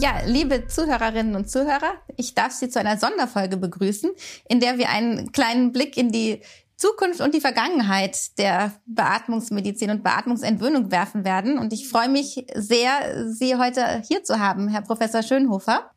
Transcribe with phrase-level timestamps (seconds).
[0.00, 4.10] Ja, liebe Zuhörerinnen und Zuhörer, ich darf Sie zu einer Sonderfolge begrüßen,
[4.48, 6.40] in der wir einen kleinen Blick in die
[6.80, 11.58] Zukunft und die Vergangenheit der Beatmungsmedizin und Beatmungsentwöhnung werfen werden.
[11.58, 15.90] Und ich freue mich sehr, Sie heute hier zu haben, Herr Professor Schönhofer.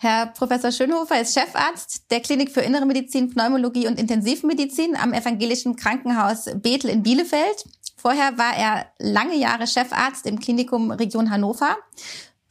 [0.00, 5.74] Herr Professor Schönhofer ist Chefarzt der Klinik für Innere Medizin, Pneumologie und Intensivmedizin am Evangelischen
[5.74, 7.64] Krankenhaus Bethel in Bielefeld.
[7.96, 11.76] Vorher war er lange Jahre Chefarzt im Klinikum Region Hannover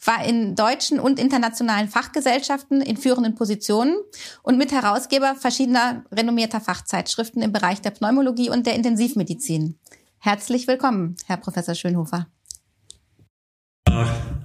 [0.03, 3.97] war in deutschen und internationalen Fachgesellschaften in führenden Positionen
[4.41, 9.77] und Mitherausgeber verschiedener renommierter Fachzeitschriften im Bereich der Pneumologie und der Intensivmedizin.
[10.19, 12.27] Herzlich willkommen, Herr Professor Schönhofer.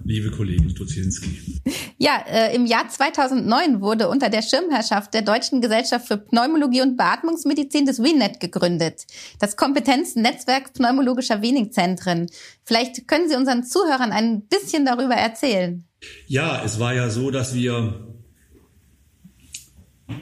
[0.05, 1.61] Liebe Kollegen Stuzinski.
[1.98, 6.97] Ja, äh, im Jahr 2009 wurde unter der Schirmherrschaft der Deutschen Gesellschaft für Pneumologie und
[6.97, 9.07] Beatmungsmedizin das WINET gegründet,
[9.38, 12.27] das Kompetenznetzwerk pneumologischer Weningzentren.
[12.65, 15.85] Vielleicht können Sie unseren Zuhörern ein bisschen darüber erzählen.
[16.27, 18.09] Ja, es war ja so, dass wir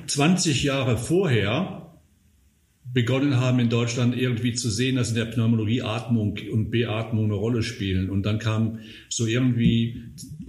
[0.07, 1.80] 20 Jahre vorher
[2.93, 7.35] begonnen haben in Deutschland irgendwie zu sehen, dass in der Pneumologie Atmung und Beatmung eine
[7.35, 8.11] Rolle spielen.
[8.11, 10.03] Und dann kam so irgendwie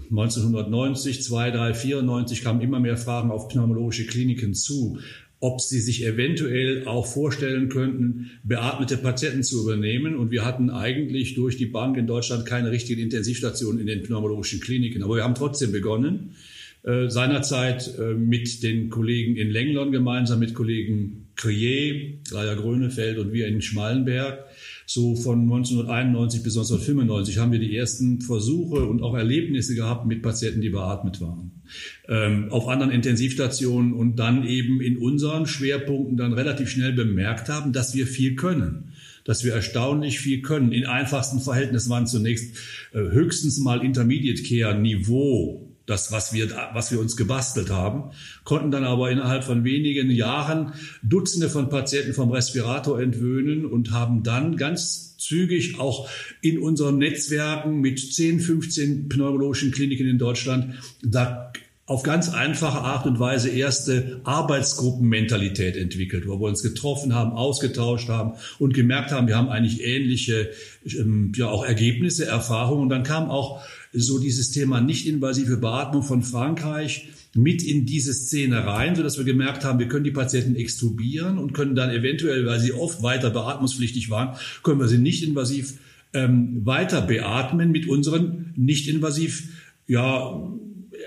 [0.10, 5.00] 1990, 2, 3, 94 kamen immer mehr Fragen auf pneumologische Kliniken zu,
[5.40, 10.16] ob sie sich eventuell auch vorstellen könnten, beatmete Patienten zu übernehmen.
[10.16, 14.60] Und wir hatten eigentlich durch die Bank in Deutschland keine richtigen Intensivstationen in den pneumologischen
[14.60, 15.02] Kliniken.
[15.02, 16.36] Aber wir haben trotzdem begonnen.
[16.84, 23.32] Äh, seinerzeit äh, mit den Kollegen in Lenglon gemeinsam mit Kollegen Crier, Dreier Grönefeld und
[23.34, 24.46] wir in Schmalenberg.
[24.88, 30.24] So von 1991 bis 1995 haben wir die ersten Versuche und auch Erlebnisse gehabt mit
[30.24, 31.62] Patienten, die beatmet waren.
[32.10, 37.74] Ähm, auf anderen Intensivstationen und dann eben in unseren Schwerpunkten dann relativ schnell bemerkt haben,
[37.74, 38.94] dass wir viel können
[39.24, 40.72] dass wir erstaunlich viel können.
[40.72, 42.58] In einfachsten Verhältnissen waren zunächst
[42.92, 48.12] äh, höchstens mal Intermediate Care Niveau das, was wir, was wir uns gebastelt haben,
[48.44, 54.24] konnten dann aber innerhalb von wenigen Jahren Dutzende von Patienten vom Respirator entwöhnen und haben
[54.24, 56.10] dann ganz zügig auch
[56.42, 61.52] in unseren Netzwerken mit 10, 15 pneumologischen Kliniken in Deutschland da
[61.92, 68.08] auf ganz einfache Art und Weise erste Arbeitsgruppenmentalität entwickelt, wo wir uns getroffen haben, ausgetauscht
[68.08, 70.52] haben und gemerkt haben, wir haben eigentlich ähnliche
[70.86, 72.84] ähm, ja auch Ergebnisse, Erfahrungen.
[72.84, 78.66] Und dann kam auch so dieses Thema nicht-invasive Beatmung von Frankreich mit in diese Szene
[78.66, 82.62] rein, sodass wir gemerkt haben, wir können die Patienten extubieren und können dann eventuell, weil
[82.62, 85.74] sie oft weiter beatmungspflichtig waren, können wir sie nicht-invasiv
[86.14, 89.50] ähm, weiter beatmen mit unseren nicht-invasiv
[89.88, 90.42] ja,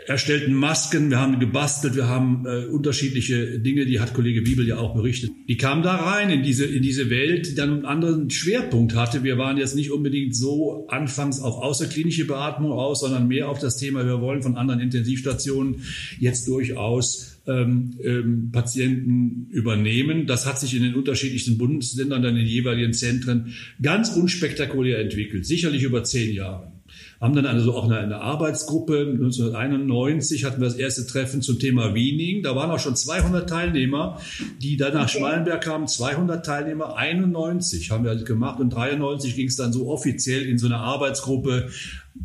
[0.07, 4.79] erstellten Masken, wir haben gebastelt, wir haben äh, unterschiedliche Dinge, die hat Kollege Wiebel ja
[4.79, 5.31] auch berichtet.
[5.49, 9.23] Die kamen da rein in diese, in diese Welt, die dann einen anderen Schwerpunkt hatte.
[9.23, 13.77] Wir waren jetzt nicht unbedingt so anfangs auf außerklinische Beatmung aus, sondern mehr auf das
[13.77, 15.83] Thema, wir wollen von anderen Intensivstationen
[16.19, 20.27] jetzt durchaus ähm, ähm, Patienten übernehmen.
[20.27, 25.47] Das hat sich in den unterschiedlichsten Bundesländern dann in den jeweiligen Zentren ganz unspektakulär entwickelt,
[25.47, 26.74] sicherlich über zehn Jahre
[27.21, 29.01] haben dann also auch eine, eine Arbeitsgruppe.
[29.01, 32.43] 1991 hatten wir das erste Treffen zum Thema Wiening.
[32.43, 34.21] Da waren auch schon 200 Teilnehmer,
[34.61, 35.89] die dann nach Schmalenberg kamen.
[35.89, 40.59] 200 Teilnehmer, 91 haben wir also gemacht und 93 ging es dann so offiziell in
[40.59, 41.71] so eine Arbeitsgruppe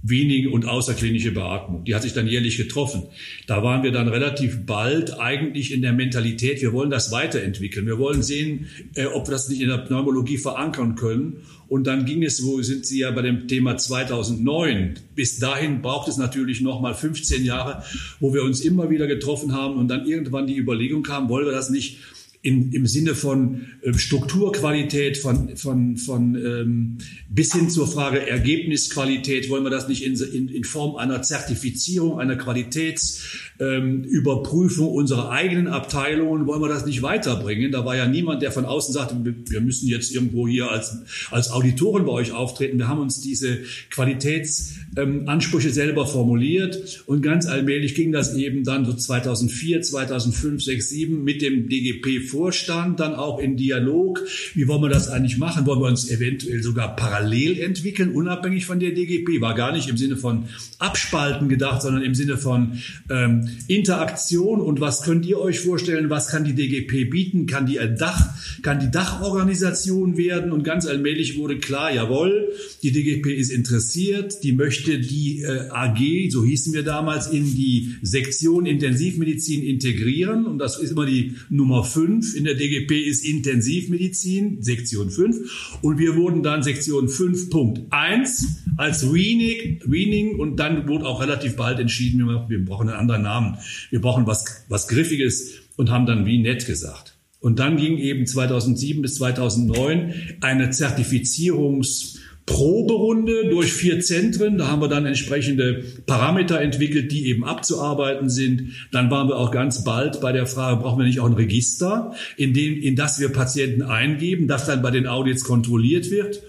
[0.04, 1.84] Wiening und außerklinische Beatmung.
[1.84, 3.04] Die hat sich dann jährlich getroffen.
[3.48, 7.88] Da waren wir dann relativ bald eigentlich in der Mentalität, wir wollen das weiterentwickeln.
[7.88, 11.38] Wir wollen sehen, äh, ob wir das nicht in der Pneumologie verankern können.
[11.68, 14.96] Und dann ging es, wo sind Sie ja bei dem Thema 2009.
[15.16, 17.84] Bis dahin braucht es natürlich noch mal 15 Jahre,
[18.20, 21.52] wo wir uns immer wieder getroffen haben und dann irgendwann die Überlegung kam, wollen wir
[21.52, 21.98] das nicht
[22.42, 29.50] in, im Sinne von äh, Strukturqualität, von, von, von ähm, bis hin zur Frage Ergebnisqualität,
[29.50, 35.68] wollen wir das nicht in, in, in Form einer Zertifizierung, einer Qualitätsüberprüfung ähm, unserer eigenen
[35.68, 37.74] Abteilungen, wollen wir das nicht weiterbringen?
[37.74, 39.18] Da war ja niemand, der von außen sagte,
[39.50, 41.00] wir müssen jetzt irgendwo hier als,
[41.32, 42.78] als Auditoren bei euch auftreten.
[42.78, 48.85] Wir haben uns diese Qualitätsansprüche ähm, selber formuliert und ganz allmählich ging das eben dann
[48.85, 54.24] so 2004, 2005, 6, 7 mit dem DGP DGB-Vorstand dann auch in Dialog.
[54.53, 55.66] Wie wollen wir das eigentlich machen?
[55.66, 59.41] Wollen wir uns eventuell sogar parallel entwickeln, unabhängig von der DGB?
[59.41, 60.46] War gar nicht im Sinne von
[60.80, 64.62] Abspalten gedacht, sondern im Sinne von ähm, Interaktion.
[64.62, 66.09] Und was könnt ihr euch vorstellen?
[66.09, 67.46] Was kann die DGB bieten?
[67.46, 68.30] Kann die ein Dach,
[68.62, 70.52] kann die Dachorganisation werden?
[70.52, 72.50] Und ganz allmählich wurde klar, jawohl,
[72.82, 77.96] die DGB ist interessiert, die möchte die äh, AG, so hießen wir damals, in die
[78.02, 80.46] Sektion Intensivmedizin integrieren.
[80.46, 81.84] Und das ist immer die Nummer
[82.22, 85.80] 5 in der DGP ist Intensivmedizin, Sektion 5.
[85.82, 88.46] Und wir wurden dann Sektion 5.1
[88.78, 93.58] als Weaning, Weaning und dann wurde auch relativ bald entschieden, wir brauchen einen anderen Namen.
[93.90, 97.16] Wir brauchen was, was Griffiges und haben dann wie nett gesagt.
[97.40, 102.19] Und dann ging eben 2007 bis 2009 eine Zertifizierungs-
[102.49, 104.57] Proberunde durch vier Zentren.
[104.57, 108.72] Da haben wir dann entsprechende Parameter entwickelt, die eben abzuarbeiten sind.
[108.91, 112.16] Dann waren wir auch ganz bald bei der Frage, brauchen wir nicht auch ein Register,
[112.37, 116.41] in, dem, in das wir Patienten eingeben, das dann bei den Audits kontrolliert wird.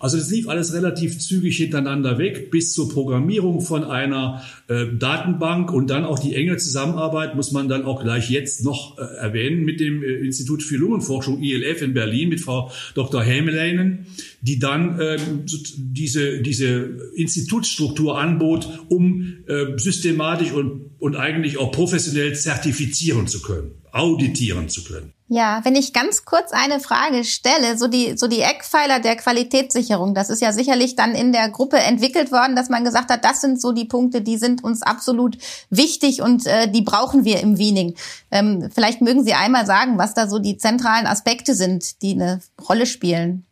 [0.00, 5.72] Also das lief alles relativ zügig hintereinander weg bis zur Programmierung von einer äh, Datenbank
[5.72, 9.64] und dann auch die enge Zusammenarbeit muss man dann auch gleich jetzt noch äh, erwähnen
[9.64, 13.22] mit dem äh, Institut für Lungenforschung ILF in Berlin mit Frau Dr.
[13.22, 14.06] Hämeleinen,
[14.40, 15.46] die dann ähm,
[15.76, 23.72] diese, diese Institutsstruktur anbot, um äh, systematisch und, und eigentlich auch professionell zertifizieren zu können,
[23.92, 25.12] auditieren zu können.
[25.30, 30.14] Ja, wenn ich ganz kurz eine Frage stelle, so die, so die Eckpfeiler der Qualitätssicherung,
[30.14, 33.42] das ist ja sicherlich dann in der Gruppe entwickelt worden, dass man gesagt hat, das
[33.42, 35.36] sind so die Punkte, die sind uns absolut
[35.68, 37.94] wichtig und äh, die brauchen wir im Wiening.
[38.30, 42.40] Ähm, vielleicht mögen Sie einmal sagen, was da so die zentralen Aspekte sind, die eine
[42.66, 43.44] Rolle spielen.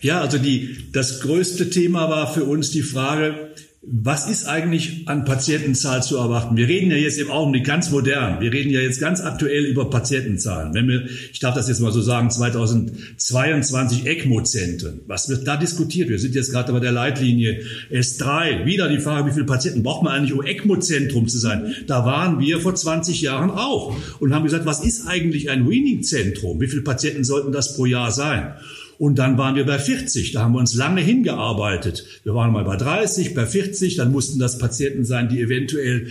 [0.00, 3.54] Ja, also die, das größte Thema war für uns die Frage,
[3.90, 6.56] was ist eigentlich an Patientenzahl zu erwarten?
[6.56, 8.40] Wir reden ja jetzt im Augenblick ganz modern.
[8.40, 10.74] Wir reden ja jetzt ganz aktuell über Patientenzahlen.
[10.74, 15.02] Wenn wir, ich darf das jetzt mal so sagen, 2022 ECMO-Zentren.
[15.06, 16.08] Was wird da diskutiert?
[16.08, 18.66] Wir sind jetzt gerade bei der Leitlinie S3.
[18.66, 21.74] Wieder die Frage, wie viele Patienten braucht man eigentlich, um ECMO-Zentrum zu sein?
[21.86, 26.60] Da waren wir vor 20 Jahren auch und haben gesagt, was ist eigentlich ein Weaning-Zentrum?
[26.60, 28.54] Wie viele Patienten sollten das pro Jahr sein?
[28.98, 30.32] Und dann waren wir bei 40.
[30.32, 32.04] Da haben wir uns lange hingearbeitet.
[32.24, 33.96] Wir waren mal bei 30, bei 40.
[33.96, 36.08] Dann mussten das Patienten sein, die eventuell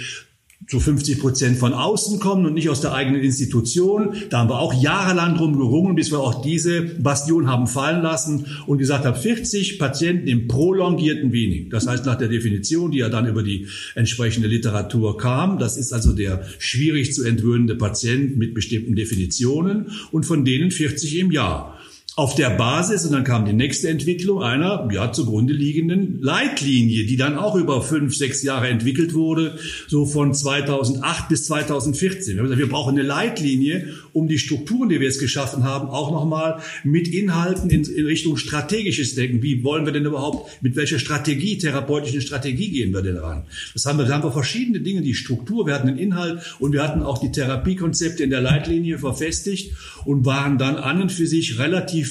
[0.68, 4.16] zu 50 Prozent von außen kommen und nicht aus der eigenen Institution.
[4.30, 8.48] Da haben wir auch jahrelang drum gerungen, bis wir auch diese Bastion haben fallen lassen
[8.66, 11.70] und gesagt haben, 40 Patienten im prolongierten Weaning.
[11.70, 15.58] Das heißt nach der Definition, die ja dann über die entsprechende Literatur kam.
[15.58, 21.18] Das ist also der schwierig zu entwöhnende Patient mit bestimmten Definitionen und von denen 40
[21.20, 21.77] im Jahr
[22.18, 27.16] auf der Basis, und dann kam die nächste Entwicklung einer ja zugrunde liegenden Leitlinie, die
[27.16, 32.34] dann auch über fünf, sechs Jahre entwickelt wurde, so von 2008 bis 2014.
[32.34, 35.90] Wir haben gesagt, wir brauchen eine Leitlinie, um die Strukturen, die wir jetzt geschaffen haben,
[35.90, 39.44] auch nochmal mit Inhalten in, in, Richtung strategisches Denken.
[39.44, 43.44] Wie wollen wir denn überhaupt, mit welcher Strategie, therapeutischen Strategie gehen wir denn ran?
[43.76, 46.74] Das haben wir, da haben wir verschiedene Dinge, die Struktur, wir hatten den Inhalt und
[46.74, 49.74] wir hatten auch die Therapiekonzepte in der Leitlinie verfestigt
[50.04, 52.07] und waren dann an und für sich relativ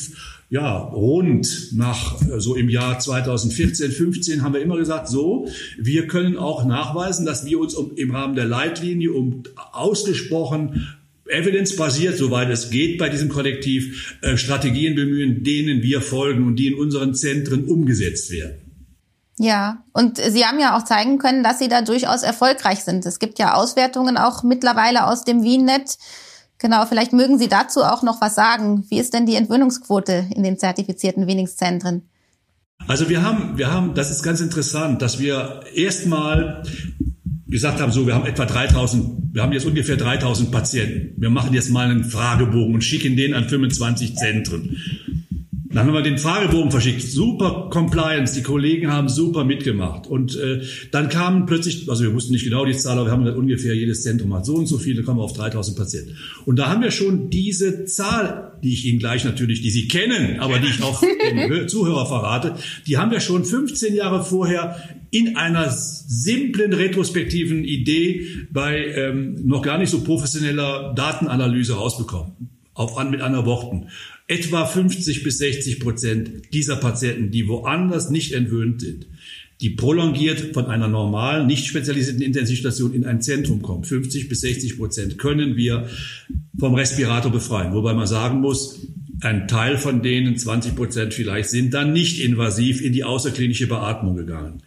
[0.49, 5.49] ja, rund nach äh, so im Jahr 2014, 15 haben wir immer gesagt, so,
[5.79, 10.87] wir können auch nachweisen, dass wir uns um, im Rahmen der Leitlinie um ausgesprochen
[11.29, 16.69] evidence-basiert, soweit es geht bei diesem Kollektiv, äh, Strategien bemühen, denen wir folgen und die
[16.69, 18.61] in unseren Zentren umgesetzt werden.
[19.39, 23.05] Ja, und Sie haben ja auch zeigen können, dass Sie da durchaus erfolgreich sind.
[23.05, 25.99] Es gibt ja Auswertungen auch mittlerweile aus dem WIENet,
[26.59, 28.85] Genau, vielleicht mögen Sie dazu auch noch was sagen.
[28.89, 32.09] Wie ist denn die Entwöhnungsquote in den zertifizierten Wenigszentren?
[32.89, 36.63] Also wir haben, wir haben, das ist ganz interessant, dass wir erstmal
[37.47, 41.21] gesagt haben, so, wir haben etwa 3000, wir haben jetzt ungefähr 3000 Patienten.
[41.21, 44.77] Wir machen jetzt mal einen Fragebogen und schicken den an 25 Zentren.
[45.77, 47.03] Dann haben wir den Fragebogen verschickt.
[47.03, 48.35] Super Compliance.
[48.35, 50.07] Die Kollegen haben super mitgemacht.
[50.07, 53.29] Und äh, dann kamen plötzlich, also wir wussten nicht genau die Zahl, aber wir haben
[53.29, 56.17] ungefähr jedes Zentrum hat so und so viele, kommen wir auf 3000 Patienten.
[56.47, 60.41] Und da haben wir schon diese Zahl, die ich Ihnen gleich natürlich, die Sie kennen,
[60.41, 62.55] aber die ich auch den Zuhörer verrate,
[62.87, 64.77] die haben wir schon 15 Jahre vorher
[65.11, 72.33] in einer simplen retrospektiven Idee bei ähm, noch gar nicht so professioneller Datenanalyse rausbekommen.
[72.73, 73.89] Auf an mit anderen Worten
[74.29, 79.07] etwa 50 bis 60 Prozent dieser Patienten, die woanders nicht entwöhnt sind,
[79.61, 83.85] die prolongiert von einer normalen, nicht spezialisierten Intensivstation in ein Zentrum kommen.
[83.85, 85.89] 50 bis 60 Prozent können wir
[86.59, 87.73] vom Respirator befreien.
[87.73, 88.87] Wobei man sagen muss,
[89.23, 94.15] ein Teil von denen, 20 Prozent vielleicht, sind dann nicht invasiv in die außerklinische Beatmung
[94.15, 94.63] gegangen.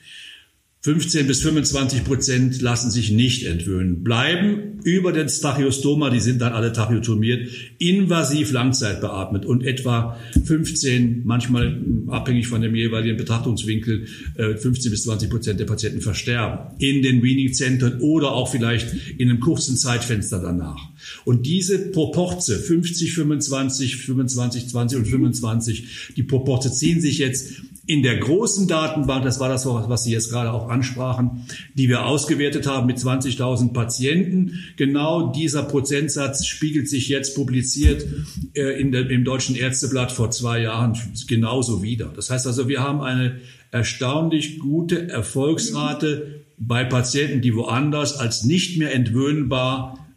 [0.81, 6.53] 15 bis 25 Prozent lassen sich nicht entwöhnen, bleiben über den Stachiostoma, die sind dann
[6.53, 14.71] alle tracheotomiert, invasiv Langzeit beatmet und etwa 15, manchmal abhängig von dem jeweiligen Betrachtungswinkel, 15
[14.71, 19.41] äh, bis 20 Prozent der Patienten versterben in den Weaning-Zentren oder auch vielleicht in einem
[19.41, 20.79] kurzen Zeitfenster danach.
[21.25, 28.03] Und diese Proporze 50, 25, 25, 20 und 25, die Proporze ziehen sich jetzt in
[28.03, 32.67] der großen Datenbank, das war das, was Sie jetzt gerade auch ansprachen, die wir ausgewertet
[32.67, 34.59] haben mit 20.000 Patienten.
[34.77, 38.05] Genau dieser Prozentsatz spiegelt sich jetzt publiziert
[38.53, 40.95] äh, in der, im Deutschen Ärzteblatt vor zwei Jahren
[41.27, 42.13] genauso wieder.
[42.15, 43.39] Das heißt also, wir haben eine
[43.71, 50.07] erstaunlich gute Erfolgsrate bei Patienten, die woanders als nicht mehr entwöhnbar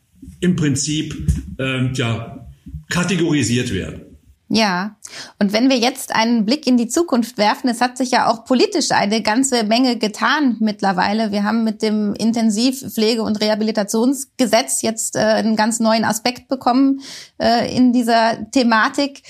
[0.40, 1.26] im Prinzip
[1.58, 2.46] äh, ja,
[2.90, 4.11] kategorisiert werden.
[4.54, 4.96] Ja,
[5.38, 8.44] und wenn wir jetzt einen Blick in die Zukunft werfen, es hat sich ja auch
[8.44, 11.32] politisch eine ganze Menge getan mittlerweile.
[11.32, 17.00] Wir haben mit dem Intensivpflege- und Rehabilitationsgesetz jetzt äh, einen ganz neuen Aspekt bekommen
[17.38, 19.22] äh, in dieser Thematik.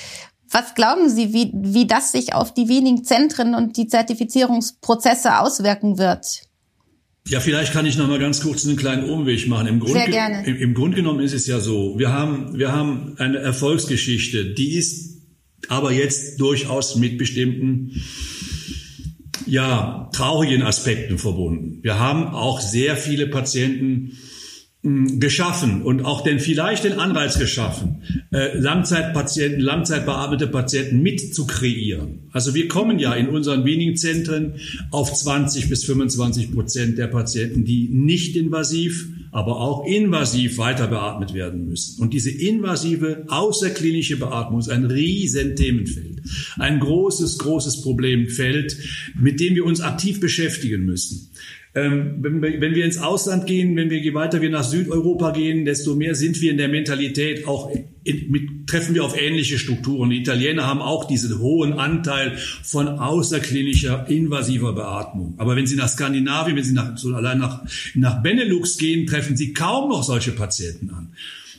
[0.50, 5.98] Was glauben Sie, wie, wie das sich auf die wenigen Zentren und die Zertifizierungsprozesse auswirken
[5.98, 6.42] wird?
[7.28, 9.68] Ja, vielleicht kann ich noch mal ganz kurz einen kleinen Umweg machen.
[9.68, 10.44] Im Grund, Sehr gerne.
[10.44, 14.74] Im, Im Grunde genommen ist es ja so, wir haben, wir haben eine Erfolgsgeschichte, die
[14.74, 15.11] ist
[15.68, 18.02] aber jetzt durchaus mit bestimmten
[19.46, 21.78] ja, traurigen Aspekten verbunden.
[21.82, 24.18] Wir haben auch sehr viele Patienten
[24.82, 28.02] hm, geschaffen und auch den vielleicht den Anreiz geschaffen,
[28.32, 32.30] äh, Langzeitpatienten, langzeitbearbeitete Patienten mit zu kreieren.
[32.32, 34.54] Also wir kommen ja in unseren wenigen Zentren
[34.90, 41.32] auf 20 bis 25 Prozent der Patienten, die nicht invasiv aber auch invasiv weiter beatmet
[41.32, 42.00] werden müssen.
[42.02, 46.20] Und diese invasive außerklinische Beatmung ist ein riesen Themenfeld,
[46.58, 48.76] ein großes, großes Problemfeld,
[49.18, 51.30] mit dem wir uns aktiv beschäftigen müssen.
[51.74, 55.30] Ähm, wenn, wir, wenn wir ins Ausland gehen, wenn wir je weiter wir nach Südeuropa
[55.30, 57.74] gehen, desto mehr sind wir in der Mentalität auch
[58.04, 60.10] in, mit, treffen wir auf ähnliche Strukturen.
[60.10, 65.34] Die Italiener haben auch diesen hohen Anteil von außerklinischer invasiver Beatmung.
[65.38, 67.64] Aber wenn Sie nach Skandinavien, wenn Sie nach, so allein nach,
[67.94, 71.14] nach Benelux gehen, treffen Sie kaum noch solche Patienten an.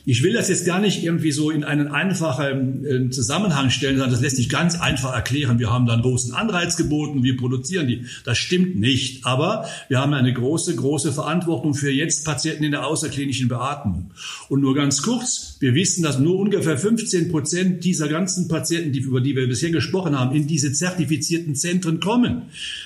[0.06, 4.12] Ich will das jetzt gar nicht irgendwie so in einen einfachen äh, Zusammenhang stellen, sondern
[4.12, 5.58] das lässt sich ganz einfach erklären.
[5.58, 8.04] Wir haben dann großen Anreiz geboten, wir produzieren die.
[8.24, 9.24] Das stimmt nicht.
[9.24, 14.10] Aber wir haben eine große, große Verantwortung für jetzt Patienten in der außerklinischen Beatmung.
[14.50, 19.22] Und nur ganz kurz, wir wissen, dass nur ungefähr 15 Prozent dieser ganzen Patienten, über
[19.22, 22.42] die wir bisher gesprochen haben, in diese zertifizierten Zentren kommen.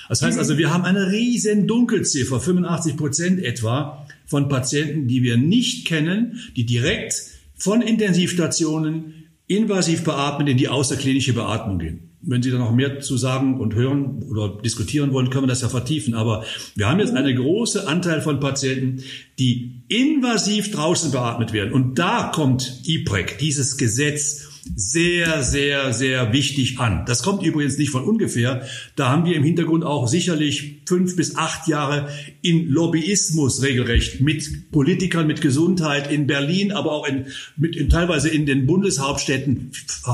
[0.07, 5.37] Das heißt also, wir haben eine riesen Dunkelziffer, 85 Prozent etwa, von Patienten, die wir
[5.37, 7.15] nicht kennen, die direkt
[7.55, 12.09] von Intensivstationen invasiv beatmet in die außerklinische Beatmung gehen.
[12.21, 15.61] Wenn Sie da noch mehr zu sagen und hören oder diskutieren wollen, können wir das
[15.61, 16.13] ja vertiefen.
[16.13, 16.43] Aber
[16.75, 19.03] wir haben jetzt einen großen Anteil von Patienten,
[19.39, 21.73] die invasiv draußen beatmet werden.
[21.73, 27.05] Und da kommt IPREC, dieses Gesetz, sehr, sehr, sehr wichtig an.
[27.05, 28.65] Das kommt übrigens nicht von ungefähr.
[28.95, 32.09] Da haben wir im Hintergrund auch sicherlich fünf bis acht Jahre
[32.41, 38.29] in Lobbyismus regelrecht mit Politikern, mit Gesundheit in Berlin, aber auch in, mit, in, teilweise
[38.29, 39.71] in den Bundeshauptstädten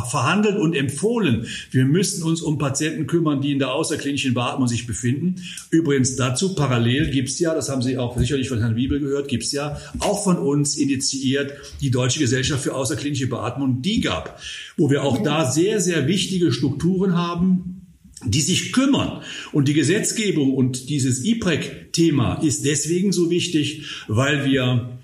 [0.10, 1.48] verhandelt und empfohlen.
[1.72, 5.36] Wir müssen uns um Patienten kümmern, die in der außerklinischen Beatmung sich befinden.
[5.70, 9.52] Übrigens dazu parallel gibt's ja, das haben Sie auch sicherlich von Herrn Wiebel gehört, gibt's
[9.54, 14.35] ja auch von uns initiiert die Deutsche Gesellschaft für außerklinische Beatmung, die gab
[14.78, 17.86] wo wir auch da sehr, sehr wichtige Strukturen haben,
[18.24, 19.22] die sich kümmern.
[19.52, 25.00] Und die Gesetzgebung und dieses IPREC-Thema ist deswegen so wichtig, weil wir,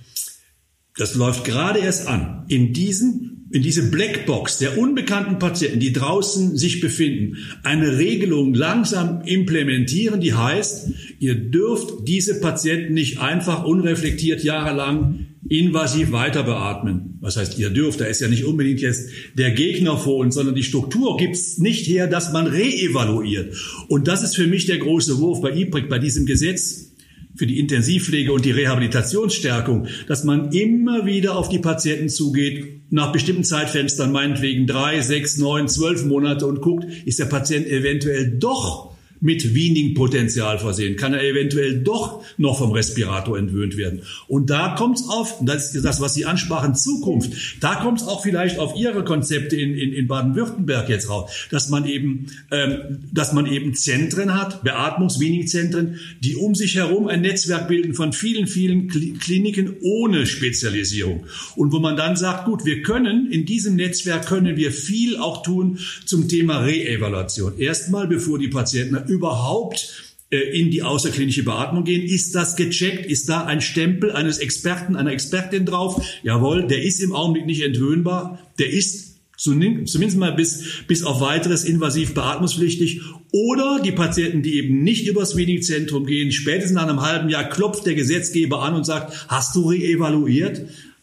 [0.97, 6.57] das läuft gerade erst an, in diesen in diese Blackbox der unbekannten Patienten, die draußen
[6.57, 14.43] sich befinden, eine Regelung langsam implementieren, die heißt, ihr dürft diese Patienten nicht einfach unreflektiert
[14.43, 17.17] jahrelang invasiv weiter beatmen.
[17.19, 20.55] Was heißt, ihr dürft, da ist ja nicht unbedingt jetzt der Gegner vor uns, sondern
[20.55, 23.53] die Struktur gibt's nicht her, dass man reevaluiert.
[23.89, 26.93] Und das ist für mich der große Wurf bei IPRIC, bei diesem Gesetz
[27.35, 33.11] für die Intensivpflege und die Rehabilitationsstärkung, dass man immer wieder auf die Patienten zugeht, nach
[33.11, 38.90] bestimmten Zeitfenstern, meinetwegen drei, sechs, neun, zwölf Monate und guckt, ist der Patient eventuell doch
[39.21, 44.01] mit Weaning-Potenzial versehen, kann er eventuell doch noch vom Respirator entwöhnt werden.
[44.27, 48.07] Und da kommt es auf, das ist das, was Sie ansprachen, Zukunft, da kommt es
[48.07, 52.99] auch vielleicht auf Ihre Konzepte in, in, in Baden-Württemberg jetzt raus, dass man eben, ähm,
[53.11, 58.47] dass man eben Zentren hat, Beatmungs-Weaning-Zentren, die um sich herum ein Netzwerk bilden von vielen,
[58.47, 58.87] vielen
[59.19, 61.25] Kliniken ohne Spezialisierung.
[61.55, 65.43] Und wo man dann sagt, gut, wir können, in diesem Netzwerk können wir viel auch
[65.43, 67.59] tun zum Thema Reevaluation.
[67.59, 72.03] Erstmal, bevor die Patienten überhaupt äh, in die außerklinische Beatmung gehen.
[72.03, 73.05] Ist das gecheckt?
[73.05, 76.03] Ist da ein Stempel eines Experten, einer Expertin drauf?
[76.23, 78.39] Jawohl, der ist im Augenblick nicht entwöhnbar.
[78.57, 83.01] Der ist zumindest mal bis, bis auf weiteres invasiv beatmungspflichtig.
[83.31, 87.85] Oder die Patienten, die eben nicht übers Screening-Zentrum gehen, spätestens nach einem halben Jahr klopft
[87.85, 90.61] der Gesetzgeber an und sagt, hast du reevaluiert?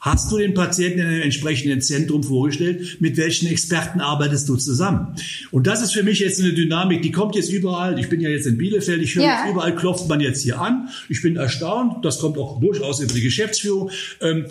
[0.08, 2.96] Hast du den Patienten in einem entsprechenden Zentrum vorgestellt?
[2.98, 5.14] Mit welchen Experten arbeitest du zusammen?
[5.50, 7.98] Und das ist für mich jetzt eine Dynamik, die kommt jetzt überall.
[7.98, 9.50] Ich bin ja jetzt in Bielefeld, ich höre ja.
[9.50, 10.88] überall klopft man jetzt hier an.
[11.10, 13.90] Ich bin erstaunt, das kommt auch durchaus über die Geschäftsführung.
[14.22, 14.46] Ähm,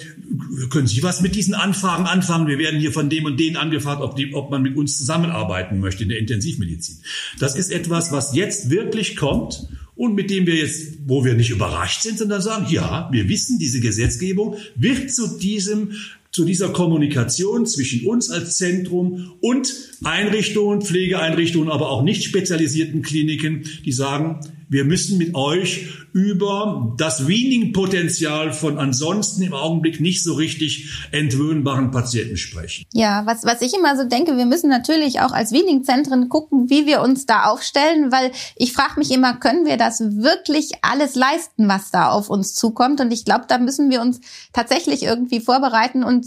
[0.69, 2.47] können Sie was mit diesen Anfragen anfangen?
[2.47, 5.79] Wir werden hier von dem und denen angefragt, ob, die, ob man mit uns zusammenarbeiten
[5.79, 6.97] möchte in der Intensivmedizin.
[7.39, 11.49] Das ist etwas, was jetzt wirklich kommt und mit dem wir jetzt, wo wir nicht
[11.49, 15.91] überrascht sind, sondern sagen, ja, wir wissen, diese Gesetzgebung wird zu diesem
[16.29, 19.73] zu dieser Kommunikation zwischen uns als Zentrum und
[20.03, 27.27] Einrichtungen, Pflegeeinrichtungen, aber auch nicht spezialisierten Kliniken, die sagen, wir müssen mit euch über das
[27.27, 32.85] Weaning-Potenzial von ansonsten im Augenblick nicht so richtig entwöhnbaren Patienten sprechen.
[32.93, 36.85] Ja, was, was ich immer so denke, wir müssen natürlich auch als Weaning-Zentren gucken, wie
[36.85, 41.67] wir uns da aufstellen, weil ich frage mich immer, können wir das wirklich alles leisten,
[41.67, 42.99] was da auf uns zukommt?
[42.99, 44.19] Und ich glaube, da müssen wir uns
[44.53, 46.25] tatsächlich irgendwie vorbereiten und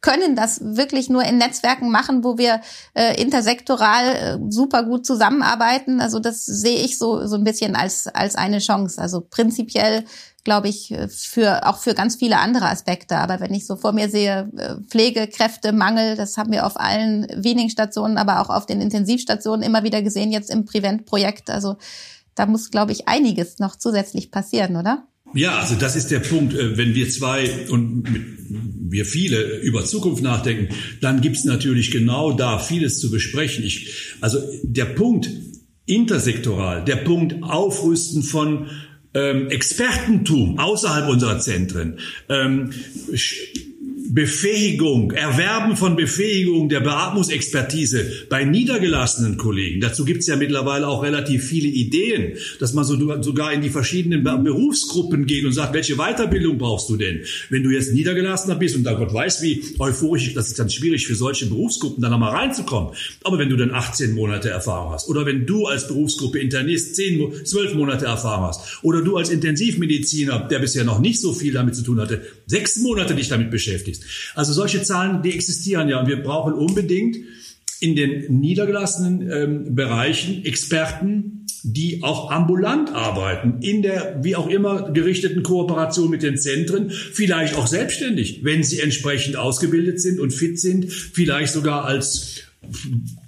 [0.00, 2.60] können das wirklich nur in Netzwerken machen, wo wir
[2.94, 6.00] äh, intersektoral äh, super gut zusammenarbeiten.
[6.00, 9.00] Also das sehe ich so so ein bisschen als als eine Chance.
[9.00, 10.04] Also prinzipiell
[10.42, 13.18] glaube ich für auch für ganz viele andere Aspekte.
[13.18, 17.70] Aber wenn ich so vor mir sehe äh, Pflegekräftemangel, das haben wir auf allen wenigen
[17.70, 21.50] Stationen, aber auch auf den Intensivstationen immer wieder gesehen jetzt im Prevent-Projekt.
[21.50, 21.76] Also
[22.34, 25.09] da muss glaube ich einiges noch zusätzlich passieren, oder?
[25.34, 26.54] Ja, also das ist der Punkt.
[26.54, 28.04] Äh, wenn wir zwei und
[28.90, 33.64] wir viele über Zukunft nachdenken, dann gibt's natürlich genau da vieles zu besprechen.
[33.64, 35.30] Ich, also der Punkt
[35.86, 38.66] intersektoral, der Punkt Aufrüsten von
[39.14, 42.72] ähm, Expertentum außerhalb unserer Zentren, ähm,
[44.12, 49.80] Befähigung, Erwerben von Befähigung der Beatmungsexpertise bei niedergelassenen Kollegen.
[49.80, 53.70] Dazu gibt es ja mittlerweile auch relativ viele Ideen, dass man so, sogar in die
[53.70, 57.20] verschiedenen Berufsgruppen geht und sagt, welche Weiterbildung brauchst du denn?
[57.50, 61.06] Wenn du jetzt niedergelassener bist und da Gott weiß, wie euphorisch, das ist dann schwierig
[61.06, 62.94] für solche Berufsgruppen da nochmal reinzukommen.
[63.22, 67.44] Aber wenn du dann 18 Monate Erfahrung hast oder wenn du als Berufsgruppe Internist 10,
[67.44, 71.76] 12 Monate Erfahrung hast oder du als Intensivmediziner, der bisher noch nicht so viel damit
[71.76, 74.04] zu tun hatte, sechs Monate dich damit beschäftigst.
[74.34, 77.16] Also solche Zahlen, die existieren ja und wir brauchen unbedingt
[77.80, 84.92] in den niedergelassenen ähm, Bereichen Experten, die auch ambulant arbeiten, in der wie auch immer
[84.92, 90.58] gerichteten Kooperation mit den Zentren, vielleicht auch selbstständig, wenn sie entsprechend ausgebildet sind und fit
[90.58, 92.42] sind, vielleicht sogar als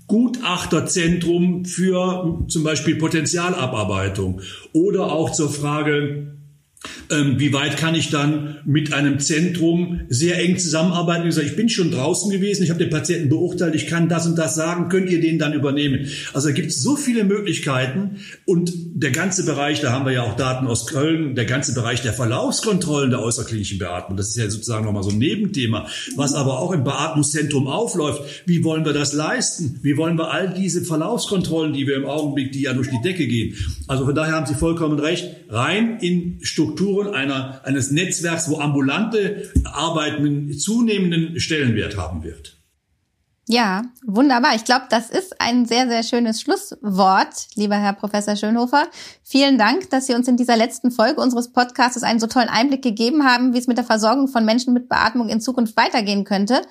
[0.06, 4.40] Gutachterzentrum für zum Beispiel Potenzialabarbeitung
[4.72, 6.36] oder auch zur Frage
[7.12, 11.28] ähm, wie weit kann ich dann mit einem Zentrum sehr eng zusammenarbeiten?
[11.28, 14.26] Ich, sage, ich bin schon draußen gewesen, ich habe den Patienten beurteilt, ich kann das
[14.26, 16.08] und das sagen, könnt ihr den dann übernehmen?
[16.32, 20.22] Also da gibt es so viele Möglichkeiten und der ganze Bereich, da haben wir ja
[20.22, 24.48] auch Daten aus Köln, der ganze Bereich der Verlaufskontrollen der außerklinischen Beatmung, das ist ja
[24.48, 28.22] sozusagen nochmal so ein Nebenthema, was aber auch im Beatmungszentrum aufläuft.
[28.46, 29.80] Wie wollen wir das leisten?
[29.82, 33.26] Wie wollen wir all diese Verlaufskontrollen, die wir im Augenblick, die ja durch die Decke
[33.26, 33.54] gehen?
[33.88, 38.58] Also von daher haben Sie vollkommen recht, rein in Strukturen Strukturen einer, eines Netzwerks, wo
[38.58, 42.56] ambulante Arbeit einen zunehmenden Stellenwert haben wird.
[43.48, 44.54] Ja, wunderbar.
[44.54, 48.86] Ich glaube, das ist ein sehr, sehr schönes Schlusswort, lieber Herr Professor Schönhofer.
[49.24, 52.82] Vielen Dank, dass Sie uns in dieser letzten Folge unseres Podcasts einen so tollen Einblick
[52.82, 56.62] gegeben haben, wie es mit der Versorgung von Menschen mit Beatmung in Zukunft weitergehen könnte.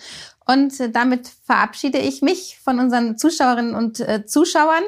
[0.48, 4.84] Und damit verabschiede ich mich von unseren Zuschauerinnen und äh, Zuschauern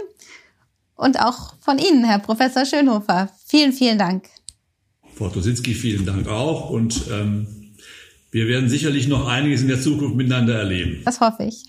[0.95, 3.27] und auch von Ihnen, Herr Professor Schönhofer.
[3.45, 4.29] Vielen, vielen Dank.
[5.15, 6.69] Frau Tosinski, vielen Dank auch.
[6.69, 7.47] Und ähm,
[8.31, 11.01] wir werden sicherlich noch einiges in der Zukunft miteinander erleben.
[11.05, 11.63] Das hoffe ich.